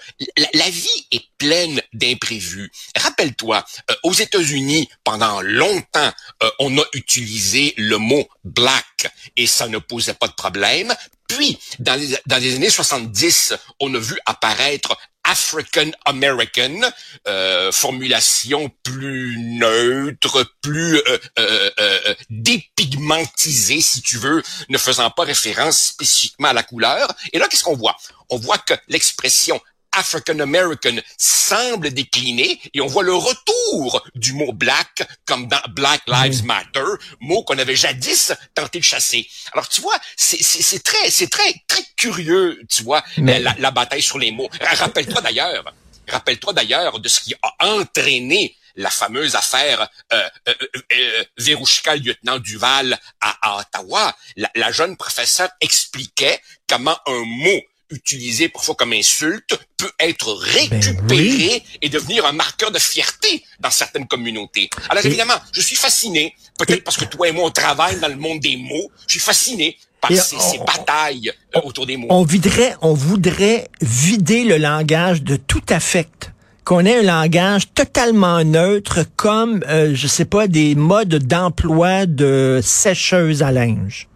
La, 0.54 0.70
vie 0.70 1.08
est 1.12 1.26
pleine 1.40 1.82
d'imprévus. 1.92 2.72
Rappelle-toi, 2.96 3.66
euh, 3.90 3.96
aux 4.04 4.14
États-Unis, 4.14 4.88
pendant 5.04 5.42
longtemps, 5.42 6.14
on 6.60 6.78
a 6.78 6.84
utilisé 6.94 7.74
le 7.78 7.98
mot 7.98 8.30
black 8.44 9.12
et 9.36 9.48
ça 9.48 9.68
ne 9.68 9.80
posait 9.80 10.14
pas 10.14 10.28
de 10.28 10.34
problème. 10.34 10.94
Puis, 11.28 11.58
dans 11.80 11.96
les, 11.96 12.18
dans 12.26 12.38
les 12.38 12.56
années 12.56 12.70
70, 12.70 13.54
on 13.80 13.94
a 13.94 14.00
vu 14.00 14.18
apparaître 14.26 14.96
African 15.26 15.90
American, 16.06 16.82
euh, 17.28 17.72
formulation 17.72 18.72
plus 18.84 19.38
neutre, 19.40 20.46
plus 20.62 20.98
euh, 20.98 21.18
euh, 21.40 21.72
euh, 21.80 22.16
dépigmentisée, 22.30 23.82
si 23.82 24.02
tu 24.02 24.18
veux, 24.18 24.44
ne 24.70 24.78
faisant 24.78 25.10
pas 25.10 25.24
référence 25.24 25.80
spécifiquement 25.80 26.50
à 26.50 26.54
la 26.54 26.64
couleur. 26.64 27.12
Et 27.34 27.40
là, 27.40 27.48
qu'est-ce 27.48 27.64
qu'on 27.64 27.76
voit? 27.76 27.98
On 28.30 28.38
voit 28.38 28.60
que 28.60 28.74
l'expression 28.88 29.60
African 29.96 30.40
American 30.40 30.96
semble 31.18 31.92
décliner 31.92 32.60
et 32.74 32.82
on 32.82 32.88
voit 32.88 33.04
le 33.04 33.14
retour 33.14 34.04
du 34.16 34.34
mot 34.34 34.52
black 34.52 35.08
comme 35.26 35.48
dans 35.48 35.62
Black 35.70 36.02
Lives 36.08 36.44
Matter, 36.46 36.86
mot 37.20 37.44
qu'on 37.44 37.58
avait 37.58 37.76
jadis 37.76 38.34
tenté 38.54 38.80
de 38.80 38.84
chasser. 38.84 39.28
Alors 39.54 39.68
tu 39.68 39.82
vois, 39.82 39.98
c'est 40.16 40.84
très 40.84 41.10
c'est 41.10 41.30
très 41.30 41.54
très 41.68 41.84
curieux, 41.98 42.62
tu 42.70 42.84
vois, 42.84 43.04
la, 43.18 43.72
bataille 43.72 44.02
sur 44.02 44.20
les 44.20 44.32
mots. 44.32 44.50
Rappelle-toi 44.62 45.22
d'ailleurs, 45.22 45.74
rappelle-toi 46.08 46.54
d'ailleurs 46.54 47.00
de 47.00 47.10
ce 47.10 47.22
qui 47.22 47.34
a 47.42 47.66
entraîné 47.66 48.56
la 48.76 48.90
fameuse 48.90 49.36
affaire 49.36 49.88
euh, 50.14 50.30
euh, 50.50 50.54
euh, 50.92 51.24
euh 51.40 51.96
lieutenant 51.96 52.40
Duval 52.40 53.00
à, 53.22 53.60
Ottawa. 53.60 54.16
La, 54.36 54.52
la 54.56 54.72
jeune 54.72 54.98
professeure 54.98 55.50
expliquait 55.62 56.42
comment 56.68 56.98
un 57.08 57.24
mot 57.26 57.62
utilisé 57.90 58.50
parfois 58.50 58.76
comme 58.76 58.94
insulte 58.94 59.58
peut 59.78 59.92
être 60.00 60.36
ben 60.36 60.80
récupéré 60.80 61.64
et 61.82 61.90
devenir 61.90 62.26
un 62.26 62.32
marqueur 62.32 62.72
de 62.72 62.80
fierté 62.80 63.44
dans 63.60 63.72
certaines 63.72 64.08
communautés. 64.08 64.70
Alors 64.90 65.06
évidemment, 65.06 65.36
je 65.52 65.62
suis 65.62 65.76
fasciné, 65.76 66.34
peut-être 66.58 66.84
parce 66.84 66.98
que 66.98 67.06
toi 67.06 67.28
et 67.28 67.32
moi 67.32 67.46
on 67.46 67.52
travaille 67.52 68.00
dans 68.00 68.08
le 68.08 68.16
monde 68.16 68.40
des 68.40 68.58
mots, 68.58 68.92
je 69.08 69.14
suis 69.14 69.20
fasciné 69.20 69.78
par 70.02 70.12
ces, 70.12 70.38
ces, 70.40 70.58
batailles 70.60 71.32
euh, 71.56 71.62
autour 71.64 71.86
des 71.86 71.98
mots. 71.98 72.08
On 72.10 72.24
voudrait, 72.24 72.76
on 72.82 72.94
voudrait 72.94 73.70
vider 73.82 74.44
le 74.44 74.58
langage 74.58 75.24
de 75.24 75.36
tout 75.36 75.64
affect 75.70 76.32
qu'on 76.64 76.84
ait 76.84 77.00
un 77.00 77.04
langage 77.04 77.72
totalement 77.74 78.44
neutre 78.44 79.06
comme, 79.16 79.64
euh, 79.68 79.92
je 79.94 80.08
sais 80.08 80.26
pas, 80.26 80.48
des 80.48 80.74
modes 80.74 81.16
d'emploi 81.16 82.08
de 82.08 82.60
sécheuse 82.64 83.44
à 83.44 83.52
linge. 83.52 84.08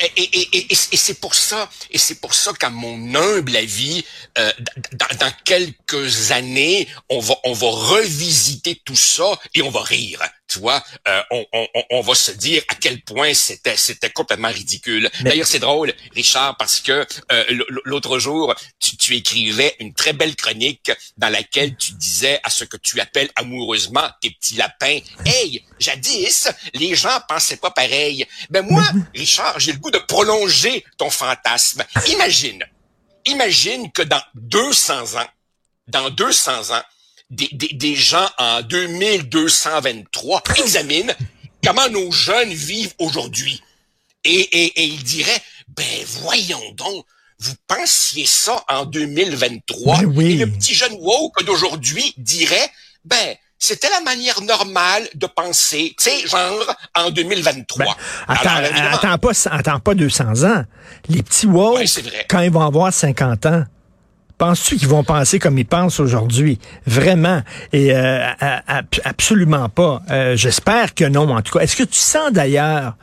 Et, 0.00 0.22
et, 0.22 0.56
et, 0.58 0.72
et 0.72 0.96
c'est 0.96 1.20
pour 1.20 1.34
ça, 1.34 1.70
et 1.90 1.98
c'est 1.98 2.16
pour 2.16 2.34
ça 2.34 2.52
qu'à 2.52 2.70
mon 2.70 3.14
humble 3.14 3.56
avis, 3.56 4.04
euh, 4.38 4.52
dans, 4.92 5.16
dans, 5.18 5.32
quelques 5.44 6.32
années, 6.32 6.88
on 7.08 7.20
va, 7.20 7.36
on 7.44 7.52
va 7.52 7.68
revisiter 7.68 8.80
tout 8.84 8.96
ça 8.96 9.38
et 9.54 9.62
on 9.62 9.70
va 9.70 9.82
rire 9.82 10.20
tu 10.54 10.60
vois, 10.60 10.84
euh, 11.08 11.22
on, 11.30 11.46
on, 11.52 11.66
on, 11.90 12.00
va 12.02 12.14
se 12.14 12.30
dire 12.30 12.62
à 12.68 12.74
quel 12.74 13.00
point 13.02 13.34
c'était 13.34 13.76
c'était 13.76 14.10
complètement 14.10 14.50
ridicule. 14.50 15.10
D'ailleurs, 15.22 15.46
c'est 15.46 15.58
drôle, 15.58 15.92
Richard, 16.14 16.56
parce 16.58 16.80
que 16.80 17.06
euh, 17.32 17.64
l'autre 17.84 18.18
jour, 18.18 18.54
tu, 18.78 18.96
tu, 18.96 19.16
écrivais 19.16 19.74
une 19.80 19.94
très 19.94 20.12
belle 20.12 20.36
chronique 20.36 20.92
dans 21.16 21.28
laquelle 21.28 21.76
tu 21.76 21.92
disais 21.92 22.40
à 22.44 22.50
ce 22.50 22.64
que 22.64 22.76
tu 22.76 23.00
appelles 23.00 23.30
amoureusement 23.36 24.08
tes 24.20 24.30
petits 24.30 24.56
lapins, 24.56 24.98
hey, 25.24 25.64
jadis, 25.80 26.48
les 26.74 26.94
gens 26.94 27.18
pensaient 27.26 27.56
pas 27.56 27.70
pareil. 27.70 28.26
Ben 28.50 28.62
moi, 28.62 28.84
Richard, 29.14 29.58
j'ai 29.58 29.72
le 29.72 29.78
goût 29.84 29.90
de 29.90 29.98
prolonger 29.98 30.84
ton 30.96 31.10
fantasme. 31.10 31.84
Imagine, 32.08 32.64
imagine 33.26 33.92
que 33.92 34.02
dans 34.02 34.22
200 34.34 35.20
ans, 35.20 35.28
dans 35.88 36.10
200 36.10 36.74
ans, 36.74 36.82
des, 37.30 37.48
des, 37.52 37.96
gens 37.96 38.28
en 38.38 38.62
2223 38.62 40.42
examinent 40.58 41.14
comment 41.64 41.88
nos 41.88 42.10
jeunes 42.10 42.52
vivent 42.52 42.94
aujourd'hui. 42.98 43.62
Et, 44.24 44.30
et, 44.32 44.82
et 44.82 44.84
ils 44.84 45.02
diraient, 45.02 45.42
ben 45.68 46.04
voyons 46.22 46.72
donc, 46.72 47.04
vous 47.38 47.54
pensiez 47.66 48.26
ça 48.26 48.64
en 48.68 48.86
2023. 48.86 49.98
Ben 49.98 50.06
oui. 50.06 50.32
Et 50.32 50.36
le 50.36 50.50
petit 50.50 50.74
jeune 50.74 50.94
woke 50.98 51.44
d'aujourd'hui 51.44 52.14
dirait, 52.16 52.70
ben 53.04 53.36
c'était 53.64 53.88
la 53.90 54.00
manière 54.00 54.40
normale 54.42 55.08
de 55.14 55.26
penser, 55.26 55.94
tu 55.98 56.10
sais, 56.10 56.26
genre 56.26 56.76
en 56.94 57.10
2023. 57.10 57.84
Ben, 57.86 57.92
attends, 58.28 58.50
attends, 58.92 59.18
pas, 59.18 59.32
attends 59.50 59.80
pas 59.80 59.94
200 59.94 60.44
ans. 60.44 60.64
Les 61.08 61.22
petits 61.22 61.46
woke, 61.46 61.82
quand 62.28 62.40
ils 62.40 62.50
vont 62.50 62.66
avoir 62.66 62.92
50 62.92 63.46
ans, 63.46 63.64
Penses-tu 64.36 64.76
qu'ils 64.76 64.88
vont 64.88 65.04
penser 65.04 65.38
comme 65.38 65.58
ils 65.58 65.66
pensent 65.66 66.00
aujourd'hui? 66.00 66.58
Vraiment. 66.86 67.42
Et 67.72 67.94
euh, 67.94 68.26
absolument 69.04 69.68
pas. 69.68 70.02
Euh, 70.10 70.36
j'espère 70.36 70.94
que 70.94 71.04
non, 71.04 71.30
en 71.30 71.40
tout 71.40 71.56
cas. 71.56 71.64
Est-ce 71.64 71.76
que 71.76 71.84
tu 71.84 72.00
sens 72.00 72.32
d'ailleurs, 72.32 72.96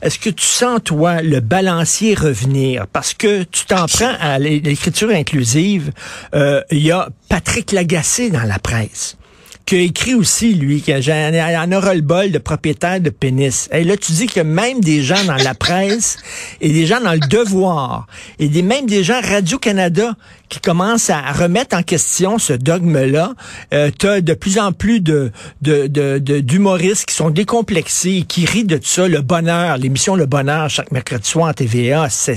est-ce 0.00 0.18
que 0.18 0.30
tu 0.30 0.46
sens, 0.46 0.80
toi, 0.82 1.20
le 1.20 1.40
balancier 1.40 2.14
revenir? 2.14 2.86
Parce 2.86 3.12
que 3.12 3.42
tu 3.42 3.66
t'en 3.66 3.84
prends 3.84 4.14
à 4.18 4.38
l'écriture 4.38 5.10
inclusive. 5.10 5.92
Euh, 6.34 6.62
il 6.70 6.78
y 6.78 6.90
a 6.90 7.10
Patrick 7.28 7.72
Lagacé 7.72 8.30
dans 8.30 8.44
la 8.44 8.58
presse 8.58 9.17
qui 9.68 9.76
a 9.76 9.80
écrit 9.80 10.14
aussi, 10.14 10.54
lui, 10.54 10.80
qu'il 10.80 10.94
en 10.94 11.72
aura 11.72 11.94
le 11.94 12.00
bol 12.00 12.30
de 12.30 12.38
propriétaire 12.38 13.02
de 13.02 13.10
pénis. 13.10 13.68
Et 13.70 13.84
là, 13.84 13.98
tu 13.98 14.12
dis 14.12 14.26
que 14.26 14.40
même 14.40 14.80
des 14.80 15.02
gens 15.02 15.22
dans 15.26 15.36
la 15.36 15.52
presse 15.66 16.16
et 16.62 16.72
des 16.72 16.86
gens 16.86 17.02
dans 17.02 17.12
le 17.12 17.18
devoir 17.28 18.06
et 18.38 18.48
des, 18.48 18.62
même 18.62 18.86
des 18.86 19.04
gens 19.04 19.20
Radio-Canada 19.20 20.16
qui 20.48 20.60
commencent 20.60 21.10
à 21.10 21.32
remettre 21.32 21.76
en 21.76 21.82
question 21.82 22.38
ce 22.38 22.52
dogme-là. 22.52 23.34
Euh, 23.72 23.90
tu 23.96 24.22
de 24.22 24.34
plus 24.34 24.58
en 24.58 24.72
plus 24.72 25.00
de, 25.00 25.30
de, 25.62 26.18
d'humoristes 26.40 27.06
qui 27.06 27.14
sont 27.14 27.30
décomplexés 27.30 28.24
qui 28.26 28.46
rient 28.46 28.64
de 28.64 28.80
ça. 28.82 29.08
Le 29.08 29.20
bonheur, 29.20 29.76
l'émission 29.76 30.16
Le 30.16 30.26
Bonheur 30.26 30.70
chaque 30.70 30.90
mercredi 30.92 31.28
soir 31.28 31.50
en 31.50 31.52
TVA, 31.52 32.08
ça, 32.08 32.36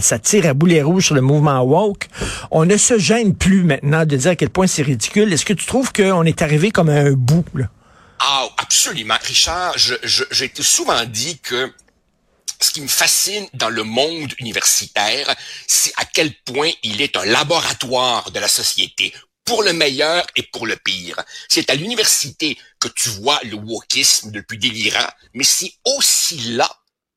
ça 0.00 0.18
tire 0.18 0.46
à 0.46 0.54
boulet 0.54 0.82
rouge 0.82 1.06
sur 1.06 1.14
le 1.14 1.20
mouvement 1.20 1.60
woke. 1.62 2.08
On 2.50 2.64
ne 2.64 2.76
se 2.76 2.98
gêne 2.98 3.34
plus 3.34 3.62
maintenant 3.62 4.04
de 4.04 4.16
dire 4.16 4.32
à 4.32 4.36
quel 4.36 4.50
point 4.50 4.66
c'est 4.66 4.82
ridicule. 4.82 5.32
Est-ce 5.32 5.44
que 5.44 5.52
tu 5.52 5.66
trouves 5.66 5.92
qu'on 5.92 6.24
est 6.24 6.42
arrivé 6.42 6.70
comme 6.70 6.88
un 6.88 7.12
bout. 7.12 7.44
Là? 7.54 7.66
Ah, 8.20 8.46
absolument. 8.58 9.14
Richard, 9.22 9.72
j'ai 9.76 9.96
je, 10.02 10.62
souvent 10.62 11.04
dit 11.06 11.38
que 11.42 11.70
ce 12.60 12.70
qui 12.70 12.80
me 12.80 12.88
fascine 12.88 13.48
dans 13.54 13.68
le 13.68 13.82
monde 13.82 14.32
universitaire, 14.38 15.34
c'est 15.66 15.92
à 15.96 16.04
quel 16.04 16.34
point 16.42 16.70
il 16.82 17.00
est 17.02 17.16
un 17.16 17.24
laboratoire 17.24 18.30
de 18.30 18.40
la 18.40 18.48
société, 18.48 19.12
pour 19.46 19.62
le 19.62 19.72
meilleur 19.72 20.26
et 20.34 20.42
pour 20.42 20.66
le 20.66 20.76
pire. 20.76 21.22
C'est 21.48 21.70
à 21.70 21.74
l'université 21.74 22.58
que 22.80 22.88
tu 22.88 23.08
vois 23.08 23.40
le 23.44 23.54
wokisme 23.54 24.32
le 24.32 24.42
plus 24.42 24.58
délirant, 24.58 25.08
mais 25.32 25.44
c'est 25.44 25.72
aussi 25.84 26.36
là, 26.54 26.70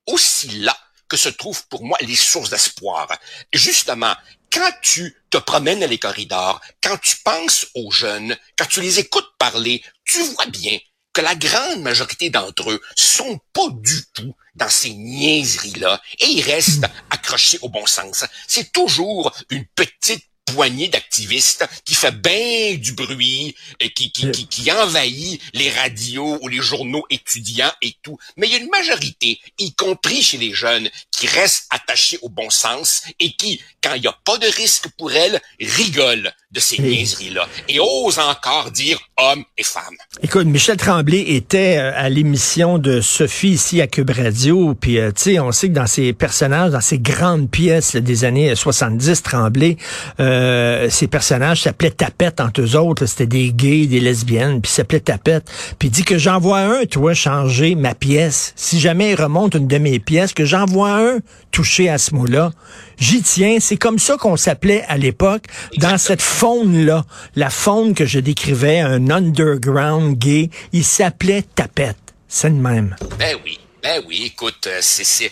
aussi 0.06 0.48
là 0.48 0.78
que 1.10 1.18
se 1.18 1.30
trouvent 1.30 1.68
pour 1.68 1.84
moi 1.84 1.98
les 2.02 2.16
sources 2.16 2.52
d'espoir. 2.52 3.08
Justement, 3.52 4.16
quand 4.54 4.72
tu 4.84 5.18
te 5.32 5.38
promènes 5.38 5.80
dans 5.80 5.90
les 5.90 5.98
corridors, 5.98 6.62
quand 6.82 6.98
tu 7.02 7.18
penses 7.24 7.66
aux 7.74 7.92
jeunes, 7.92 8.38
quand 8.58 8.68
tu 8.68 8.80
les 8.80 9.00
écoutes 9.00 9.32
parler, 9.40 9.84
tu 10.06 10.22
vois 10.22 10.46
bien 10.46 10.78
que 11.14 11.22
la 11.22 11.36
grande 11.36 11.82
majorité 11.82 12.30
d'entre 12.30 12.72
eux 12.72 12.82
sont 12.96 13.40
pas 13.54 13.70
du 13.72 14.04
tout 14.14 14.36
dans 14.60 14.70
ces 14.70 14.92
niaiseries-là 14.92 16.02
et 16.20 16.26
ils 16.26 16.42
restent 16.42 16.86
accrochés 17.10 17.58
au 17.62 17.70
bon 17.70 17.86
sens. 17.86 18.26
C'est 18.48 18.72
toujours 18.72 19.34
une 19.50 19.66
petite 19.66 20.26
poignée 20.54 20.88
d'activistes 20.88 21.68
qui 21.86 21.96
fait 21.96 22.12
bien 22.12 22.76
du 22.76 22.94
bruit 22.94 23.56
et 23.80 23.92
qui, 23.92 24.12
qui, 24.12 24.32
qui, 24.32 24.48
qui, 24.48 24.72
envahit 24.72 25.42
les 25.54 25.70
radios 25.70 26.40
ou 26.42 26.48
les 26.48 26.62
journaux 26.62 27.06
étudiants 27.10 27.72
et 27.82 27.96
tout. 28.02 28.18
Mais 28.38 28.48
il 28.48 28.54
y 28.54 28.56
a 28.56 28.60
une 28.60 28.70
majorité, 28.70 29.40
y 29.58 29.74
compris 29.74 30.22
chez 30.22 30.38
les 30.38 30.54
jeunes, 30.54 30.90
qui 31.20 31.28
restent 31.28 31.66
attachés 31.70 32.18
au 32.22 32.30
bon 32.30 32.50
sens 32.50 33.04
et 33.20 33.34
qui, 33.34 33.62
quand 33.84 33.94
il 33.94 34.02
n'y 34.02 34.08
a 34.08 34.16
pas 34.24 34.38
de 34.38 34.48
risque 34.56 34.88
pour 34.98 35.12
elles, 35.12 35.42
rigolent 35.60 36.32
de 36.52 36.60
ces 36.62 36.82
niaiseries-là 36.82 37.48
et 37.68 37.80
osent 37.80 38.18
encore 38.18 38.72
dire 38.72 38.98
hommes 39.18 39.44
et 39.58 39.64
femmes. 39.64 39.98
Écoute, 40.24 40.48
Michel 40.48 40.78
Tremblay 40.78 41.20
était 41.36 41.78
euh, 41.78 41.92
à 41.94 42.10
l'émission 42.10 42.78
de 42.78 43.02
Sophie 43.02 43.50
ici 43.50 43.82
à 43.82 43.88
Cube 43.88 44.10
Radio, 44.10 44.74
puis 44.74 44.98
euh, 44.98 45.12
tu 45.12 45.24
sais, 45.24 45.40
on 45.40 45.52
sait 45.52 45.68
que 45.68 45.74
dans 45.74 45.88
ses 45.88 46.14
personnages, 46.14 46.72
dans 46.72 46.82
ces 46.82 46.98
grandes 46.98 47.52
pièces 47.52 47.98
des 47.98 48.24
années 48.24 48.56
70, 48.56 49.22
Tremblay, 49.22 49.76
euh, 50.22 50.90
ces 50.90 51.08
personnages 51.08 51.64
s'appelaient 51.64 51.92
Tapette 51.92 52.40
entre 52.40 52.62
eux 52.62 52.76
autres, 52.78 53.06
c'était 53.06 53.28
des 53.28 53.52
gays, 53.52 53.88
des 53.88 54.00
lesbiennes, 54.00 54.62
puis 54.62 54.72
s'appelait 54.72 55.02
Tapette. 55.02 55.52
Puis 55.78 55.90
dit 55.90 56.04
que 56.04 56.18
j'envoie 56.18 56.60
un, 56.60 56.86
toi, 56.86 57.14
changer 57.14 57.76
ma 57.76 57.94
pièce. 57.94 58.54
Si 58.56 58.80
jamais 58.80 59.12
il 59.12 59.22
remonte 59.22 59.56
une 59.56 59.68
de 59.68 59.78
mes 59.78 60.00
pièces, 60.00 60.34
que 60.34 60.46
j'envoie 60.46 60.92
un 60.92 61.09
toucher 61.52 61.90
à 61.90 61.98
ce 61.98 62.14
mot-là. 62.16 62.52
J'y 62.98 63.22
tiens, 63.22 63.58
c'est 63.60 63.78
comme 63.78 64.00
ça 64.00 64.18
qu'on 64.18 64.38
s'appelait 64.38 64.84
à 64.88 64.98
l'époque, 64.98 65.46
dans 65.78 65.98
cette 65.98 66.22
faune-là. 66.22 67.06
La 67.36 67.50
faune 67.50 67.94
que 67.94 68.06
je 68.06 68.20
décrivais, 68.20 68.80
un 68.80 69.10
underground 69.10 70.18
gay, 70.18 70.50
il 70.74 70.84
s'appelait 70.84 71.44
Tapette. 71.56 71.98
C'est 72.28 72.50
de 72.50 72.56
même. 72.56 72.96
Ben 73.18 73.38
oui. 73.44 73.60
Ben 73.82 74.04
oui, 74.06 74.24
écoute, 74.26 74.68
euh, 74.68 74.80
c'est 74.82 75.32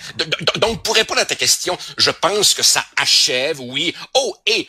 donc 0.55 0.81
pour 0.81 0.95
répondre 0.95 1.19
à 1.19 1.25
ta 1.25 1.35
question, 1.35 1.77
je 1.97 2.11
pense 2.11 2.53
que 2.53 2.63
ça 2.63 2.83
achève, 2.95 3.59
oui. 3.59 3.93
Oh 4.13 4.35
et 4.45 4.67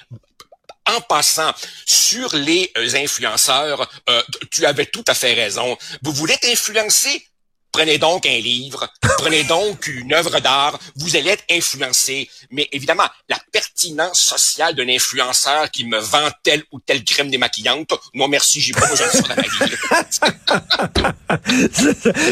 en 0.89 1.01
passant 1.03 1.53
sur 1.87 2.35
les 2.35 2.73
euh, 2.77 2.95
influenceurs, 2.97 3.89
euh, 4.09 4.23
tu 4.51 4.67
avais 4.67 4.87
tout 4.87 5.05
à 5.07 5.15
fait 5.15 5.35
raison. 5.35 5.77
Vous 6.03 6.13
voulez 6.13 6.35
être 6.35 6.49
influencé 6.49 7.25
Prenez 7.73 7.99
donc 7.99 8.27
un 8.27 8.39
livre, 8.39 8.89
prenez 9.19 9.45
donc 9.45 9.87
une 9.87 10.13
œuvre 10.13 10.41
d'art, 10.41 10.79
vous 10.97 11.17
allez 11.17 11.31
être 11.31 11.45
influencé. 11.51 12.29
Mais 12.51 12.69
évidemment, 12.73 13.07
la 13.29 13.39
pertinence 13.53 14.21
sociale 14.21 14.75
d'un 14.75 14.89
influenceur 14.89 15.71
qui 15.71 15.85
me 15.85 15.99
vend 15.99 16.29
telle 16.43 16.65
ou 16.73 16.81
telle 16.81 17.05
crème 17.05 17.31
démaquillante, 17.31 17.93
non 18.15 18.29
merci, 18.29 18.61
j'ai 18.61 18.73
pas 18.73 18.87
besoin 18.89 19.07
de 19.07 19.13
ça 19.13 19.23
dans 19.23 19.37
ma 19.37 19.43
vie. 19.43 19.59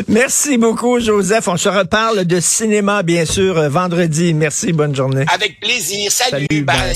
merci 0.09 0.59
beaucoup, 0.59 0.99
Joseph. 1.01 1.49
On 1.49 1.57
se 1.57 1.69
reparle 1.69 2.25
de 2.25 2.41
cinéma, 2.41 3.03
bien 3.03 3.27
sûr, 3.27 3.69
vendredi. 3.69 4.35
Merci, 4.35 4.73
bonne 4.73 4.95
journée. 4.95 5.25
Avec 5.33 5.61
plaisir. 5.61 6.11
Salut, 6.11 6.47
Salut 6.49 6.65
bye. 6.65 6.95